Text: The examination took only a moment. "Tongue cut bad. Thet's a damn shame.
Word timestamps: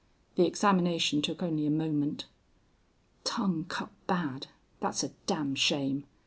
The 0.33 0.47
examination 0.47 1.21
took 1.21 1.43
only 1.43 1.67
a 1.67 1.69
moment. 1.69 2.25
"Tongue 3.23 3.65
cut 3.69 3.91
bad. 4.07 4.47
Thet's 4.81 5.03
a 5.03 5.09
damn 5.27 5.53
shame. 5.53 6.05